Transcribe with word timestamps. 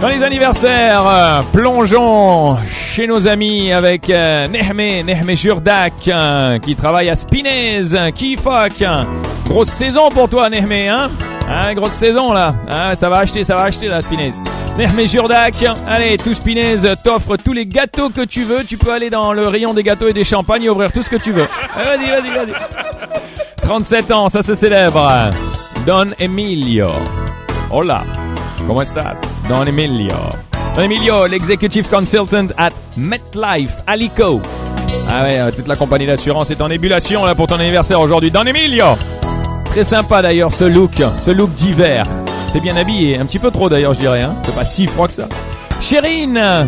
Dans 0.00 0.08
les 0.08 0.22
anniversaires, 0.22 1.06
euh, 1.06 1.42
plongeons 1.52 2.56
chez 2.66 3.06
nos 3.06 3.28
amis 3.28 3.70
avec 3.70 4.08
euh, 4.08 4.46
Nehme, 4.48 5.04
Nehme 5.04 5.34
Jurdak, 5.34 6.08
euh, 6.08 6.58
qui 6.58 6.74
travaille 6.74 7.10
à 7.10 7.14
Spinez, 7.14 7.82
qui 8.14 8.36
fuck. 8.36 8.82
Grosse 9.46 9.68
saison 9.68 10.08
pour 10.08 10.30
toi, 10.30 10.48
Nehme, 10.48 10.72
hein? 10.72 11.10
Hein, 11.46 11.74
grosse 11.74 11.92
saison 11.92 12.32
là. 12.32 12.54
Hein, 12.70 12.94
ça 12.94 13.10
va 13.10 13.18
acheter, 13.18 13.44
ça 13.44 13.56
va 13.56 13.64
acheter 13.64 13.88
la 13.88 14.00
Spinez. 14.00 14.32
Nehme 14.78 15.06
Jurdak, 15.06 15.56
allez, 15.86 16.16
tout 16.16 16.32
Spinez 16.32 16.78
t'offre 17.04 17.36
tous 17.36 17.52
les 17.52 17.66
gâteaux 17.66 18.08
que 18.08 18.24
tu 18.24 18.44
veux. 18.44 18.64
Tu 18.64 18.78
peux 18.78 18.92
aller 18.92 19.10
dans 19.10 19.34
le 19.34 19.48
rayon 19.48 19.74
des 19.74 19.82
gâteaux 19.82 20.08
et 20.08 20.14
des 20.14 20.24
champagnes 20.24 20.62
et 20.62 20.70
ouvrir 20.70 20.92
tout 20.92 21.02
ce 21.02 21.10
que 21.10 21.16
tu 21.16 21.32
veux. 21.32 21.46
Vas-y, 21.76 22.08
vas-y, 22.08 22.30
vas-y. 22.30 22.54
37 23.62 24.10
ans, 24.12 24.30
ça 24.30 24.42
se 24.42 24.54
célèbre. 24.54 25.28
Don 25.86 26.06
Emilio. 26.18 26.90
Hola. 27.70 28.02
¿Cómo 28.66 28.82
estás? 28.82 29.20
Don 29.48 29.66
Emilio. 29.66 30.16
Don 30.74 30.84
Emilio, 30.84 31.26
l'executive 31.26 31.88
consultant 31.88 32.52
at 32.56 32.70
MetLife, 32.96 33.82
Alico. 33.86 34.40
Ah 35.08 35.24
ouais, 35.24 35.38
euh, 35.38 35.50
toute 35.50 35.66
la 35.68 35.76
compagnie 35.76 36.06
d'assurance 36.06 36.50
est 36.50 36.60
en 36.60 36.70
ébullition 36.70 37.24
là 37.24 37.34
pour 37.34 37.46
ton 37.46 37.56
anniversaire 37.56 38.00
aujourd'hui. 38.00 38.30
Don 38.30 38.44
Emilio. 38.44 38.96
Très 39.66 39.84
sympa 39.84 40.22
d'ailleurs 40.22 40.52
ce 40.52 40.64
look, 40.64 41.02
ce 41.20 41.30
look 41.30 41.52
d'hiver. 41.54 42.04
C'est 42.48 42.60
bien 42.60 42.76
habillé, 42.76 43.18
un 43.18 43.26
petit 43.26 43.38
peu 43.38 43.50
trop 43.50 43.68
d'ailleurs 43.68 43.94
je 43.94 44.00
dirais. 44.00 44.22
Hein. 44.22 44.34
C'est 44.44 44.54
pas 44.54 44.64
si 44.64 44.86
froid 44.86 45.08
que 45.08 45.14
ça. 45.14 45.28
Chérine, 45.80 46.66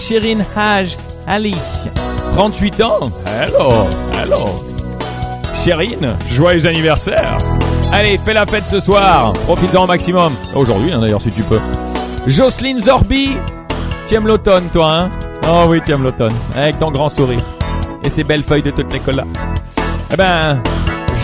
Chérine 0.00 0.44
Haj 0.56 0.96
Ali, 1.26 1.54
38 2.36 2.80
ans. 2.82 3.10
Hello, 3.26 3.70
hello. 4.20 4.77
Chérine, 5.58 6.16
joyeux 6.30 6.66
anniversaire. 6.66 7.36
Allez, 7.92 8.16
fais 8.18 8.32
la 8.32 8.46
fête 8.46 8.64
ce 8.64 8.78
soir. 8.78 9.32
Profite-en 9.44 9.84
au 9.84 9.86
maximum. 9.86 10.32
Aujourd'hui, 10.54 10.92
hein, 10.92 11.00
d'ailleurs, 11.00 11.20
si 11.20 11.30
tu 11.30 11.42
peux. 11.42 11.58
Jocelyne 12.26 12.80
Zorbi. 12.80 13.32
Tu 14.06 14.14
aimes 14.14 14.28
l'automne, 14.28 14.68
toi, 14.72 14.92
hein? 15.00 15.10
Oh 15.48 15.64
oui, 15.68 15.80
tu 15.84 15.92
aimes 15.92 16.04
l'automne. 16.04 16.32
Avec 16.56 16.78
ton 16.78 16.92
grand 16.92 17.08
sourire. 17.08 17.40
Et 18.04 18.10
ces 18.10 18.22
belles 18.22 18.44
feuilles 18.44 18.62
de 18.62 18.70
toutes 18.70 18.92
les 18.92 19.00
colas. 19.00 19.24
Eh 20.12 20.16
ben, 20.16 20.62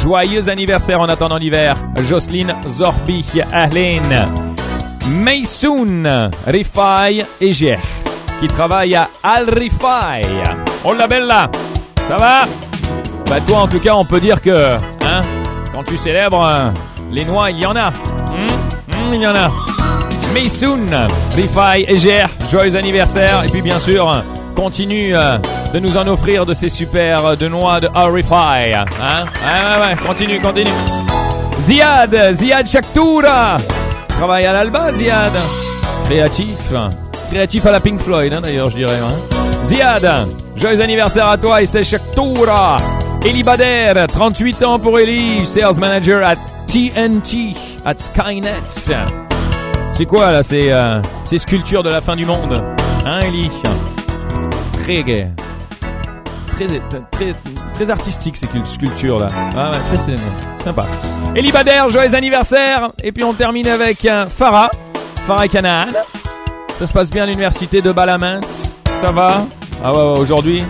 joyeux 0.00 0.48
anniversaire 0.48 1.00
en 1.00 1.08
attendant 1.08 1.36
l'hiver. 1.36 1.74
Jocelyne 2.08 2.54
Zorbi 2.68 3.24
Ahlin. 3.52 4.28
Maysoun 5.08 6.30
Rifai 6.46 7.24
et 7.40 7.52
Gier. 7.52 7.78
Qui 8.38 8.46
travaille 8.46 8.94
à 8.94 9.08
Al 9.22 9.50
Rifai. 9.50 10.22
Oh 10.84 10.94
la 10.94 11.08
bella. 11.08 11.50
Ça 12.08 12.16
va? 12.16 12.42
Bah 13.30 13.38
toi, 13.46 13.58
en 13.58 13.68
tout 13.68 13.78
cas, 13.78 13.94
on 13.94 14.04
peut 14.04 14.18
dire 14.18 14.42
que, 14.42 14.74
hein 15.06 15.22
quand 15.72 15.84
tu 15.84 15.96
célèbres 15.96 16.44
euh, 16.44 16.70
les 17.12 17.24
noix, 17.24 17.52
il 17.52 17.60
y 17.60 17.64
en 17.64 17.76
a. 17.76 17.90
Hmm, 17.90 18.88
hmm, 18.88 19.14
il 19.14 19.20
y 19.20 19.26
en 19.28 19.36
a. 19.36 19.52
Maysoun, 20.34 20.90
Rifai 21.36 21.84
et 21.86 21.96
Ger, 21.96 22.26
joyeux 22.50 22.74
anniversaire. 22.74 23.44
Et 23.44 23.48
puis 23.48 23.62
bien 23.62 23.78
sûr, 23.78 24.12
continue 24.56 25.14
euh, 25.14 25.38
de 25.72 25.78
nous 25.78 25.96
en 25.96 26.08
offrir 26.08 26.44
de 26.44 26.54
ces 26.54 26.68
super 26.68 27.24
euh, 27.24 27.36
de 27.36 27.46
noix 27.46 27.78
de 27.78 27.88
Rifai. 27.94 28.74
Hein 28.74 28.84
ouais, 29.00 29.80
ouais, 29.80 29.86
ouais, 29.86 29.96
continue, 30.04 30.40
continue. 30.40 30.70
Ziad, 31.60 32.34
Ziad 32.34 32.66
Shaktoura. 32.66 33.58
Travaille 34.08 34.46
à 34.46 34.52
l'Alba, 34.52 34.92
Ziad. 34.92 35.32
Créatif. 36.06 36.56
Créatif 37.30 37.64
à 37.64 37.70
la 37.70 37.78
Pink 37.78 38.00
Floyd, 38.00 38.32
hein, 38.32 38.40
d'ailleurs, 38.40 38.70
je 38.70 38.76
dirais. 38.76 38.98
Hein. 39.00 39.14
Ziad, 39.64 40.26
joyeux 40.56 40.80
anniversaire 40.80 41.28
à 41.28 41.38
toi, 41.38 41.62
Estelle 41.62 41.84
Shaktoura. 41.84 42.78
Eli 43.24 43.42
Bader, 43.42 43.92
38 44.08 44.62
ans 44.62 44.78
pour 44.78 44.98
Eli, 44.98 45.44
sales 45.46 45.78
manager 45.78 46.24
at 46.24 46.36
TNT, 46.66 47.54
at 47.84 47.94
Skynet. 47.98 48.54
C'est 49.92 50.06
quoi 50.06 50.32
là 50.32 50.42
ces, 50.42 50.70
euh, 50.70 51.00
ces 51.24 51.36
sculptures 51.38 51.82
de 51.82 51.90
la 51.90 52.00
fin 52.00 52.16
du 52.16 52.24
monde 52.24 52.54
Hein 53.04 53.20
Eli? 53.20 53.50
Très 54.82 55.02
gay. 55.02 55.28
Très, 56.56 56.66
très, 57.10 57.34
très 57.74 57.90
artistique 57.90 58.36
ces 58.36 58.48
sculptures 58.64 59.18
là. 59.18 59.26
Ah 59.56 59.70
ouais, 59.70 59.98
très 59.98 60.64
sympa. 60.64 60.84
Eli 61.36 61.52
Bader, 61.52 61.84
joyeux 61.90 62.14
anniversaire. 62.14 62.90
Et 63.02 63.12
puis 63.12 63.24
on 63.24 63.34
termine 63.34 63.68
avec 63.68 64.04
euh, 64.06 64.26
Farah. 64.26 64.70
Farah 65.26 65.48
Canaan. 65.48 65.88
Ça 66.78 66.86
se 66.86 66.92
passe 66.92 67.10
bien 67.10 67.24
à 67.24 67.26
l'université 67.26 67.82
de 67.82 67.92
Balamant. 67.92 68.40
Ça 68.96 69.12
va? 69.12 69.44
Ah 69.84 69.92
ouais 69.92 70.18
aujourd'hui? 70.18 70.62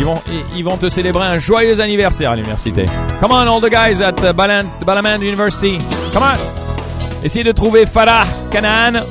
Ils 0.00 0.06
vont, 0.06 0.22
ils 0.56 0.78
te 0.78 0.88
célébrer 0.88 1.26
un 1.26 1.38
joyeux 1.38 1.78
anniversaire 1.78 2.30
à 2.30 2.36
l'université. 2.36 2.86
Come 3.20 3.32
on, 3.32 3.46
all 3.46 3.60
the 3.60 3.70
guys 3.70 4.02
at 4.02 4.14
uh, 4.22 4.32
Balan, 4.32 4.64
Balaman 4.86 5.20
University. 5.20 5.76
Come 6.12 6.22
on. 6.22 7.24
Essayez 7.24 7.44
de 7.44 7.52
trouver 7.52 7.84
Farah 7.84 8.26
Canaan 8.50 9.02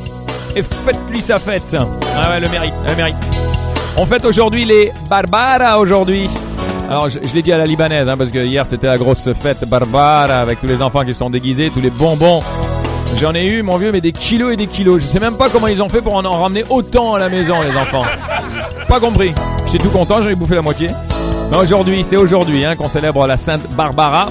et 0.56 0.64
faites-lui 0.64 1.22
sa 1.22 1.38
fête. 1.38 1.76
Ah 1.78 2.32
ouais, 2.32 2.40
le 2.40 2.50
mérite, 2.50 2.74
le 2.88 2.96
mérite. 2.96 3.16
On 3.98 4.06
fête 4.06 4.26
aujourd'hui 4.26 4.66
les 4.66 4.92
Barbara 5.08 5.80
aujourd'hui. 5.80 6.28
Alors 6.90 7.08
je, 7.08 7.20
je 7.24 7.36
l'ai 7.36 7.44
dit 7.44 7.54
à 7.54 7.60
la 7.60 7.68
libanaise 7.68 8.10
hein, 8.10 8.18
parce 8.18 8.32
que 8.32 8.40
hier 8.40 8.66
c'était 8.66 8.88
la 8.88 8.98
grosse 8.98 9.32
fête 9.34 9.70
Barbara 9.70 10.40
avec 10.40 10.60
tous 10.60 10.66
les 10.68 10.82
enfants 10.82 11.06
qui 11.06 11.14
sont 11.14 11.30
déguisés, 11.30 11.70
tous 11.70 11.82
les 11.82 11.92
bonbons. 11.92 12.42
J'en 13.16 13.34
ai 13.34 13.46
eu, 13.46 13.62
mon 13.62 13.78
vieux, 13.78 13.92
mais 13.92 14.02
des 14.02 14.12
kilos 14.12 14.54
et 14.54 14.56
des 14.56 14.68
kilos. 14.68 15.02
Je 15.02 15.08
sais 15.08 15.20
même 15.20 15.36
pas 15.36 15.50
comment 15.50 15.68
ils 15.68 15.82
ont 15.82 15.90
fait 15.90 16.02
pour 16.02 16.16
en, 16.16 16.24
en 16.26 16.42
ramener 16.42 16.64
autant 16.70 17.16
à 17.16 17.20
la 17.20 17.30
maison, 17.30 17.62
les 17.62 17.76
enfants. 17.78 18.04
Pas 18.88 19.00
compris. 19.00 19.34
J'étais 19.66 19.84
tout 19.84 19.90
content, 19.90 20.22
j'en 20.22 20.30
ai 20.30 20.36
bouffé 20.36 20.56
la 20.56 20.62
moitié. 20.62 20.90
Mais 21.52 21.58
aujourd'hui, 21.58 22.04
c'est 22.04 22.18
aujourd'hui 22.18 22.64
hein, 22.66 22.76
qu'on 22.76 22.88
célèbre 22.88 23.26
la 23.28 23.38
Sainte 23.38 23.70
Barbara. 23.76 24.30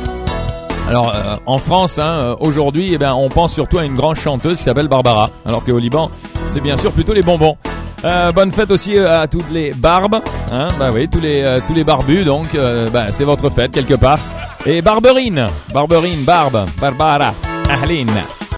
Alors 0.89 1.12
euh, 1.15 1.37
en 1.44 1.59
France, 1.59 1.99
hein, 1.99 2.22
euh, 2.25 2.37
aujourd'hui, 2.41 2.91
eh 2.93 2.99
ben, 2.99 3.12
on 3.12 3.28
pense 3.28 3.53
surtout 3.53 3.78
à 3.78 3.84
une 3.84 3.94
grande 3.94 4.16
chanteuse 4.16 4.56
qui 4.56 4.65
s'appelle 4.65 4.89
Barbara, 4.89 5.28
alors 5.45 5.62
qu'au 5.65 5.78
Liban, 5.78 6.10
c'est 6.49 6.62
bien 6.62 6.78
sûr 6.78 6.93
plutôt 6.93 7.12
les 7.12 7.22
bonbons. 7.22 7.56
Euh, 8.05 8.31
bonne 8.31 8.53
fête 8.53 8.71
aussi 8.71 8.97
euh, 8.97 9.22
à 9.22 9.27
toutes 9.27 9.50
les 9.50 9.72
barbes, 9.72 10.21
hein, 10.53 10.69
bah 10.78 10.91
oui, 10.95 11.09
tous 11.09 11.21
les 11.21 11.43
euh, 11.43 11.59
tous 11.66 11.75
les 11.75 11.84
barbus, 11.84 12.25
donc 12.25 12.47
bah, 12.93 13.06
c'est 13.12 13.25
votre 13.25 13.50
fête 13.50 13.72
quelque 13.72 13.95
part. 13.95 14.19
Et 14.66 14.81
Barberine, 14.81 15.47
Barberine, 15.75 16.22
Barbe, 16.25 16.66
Barbara, 16.81 17.34
Ahlin. 17.69 18.06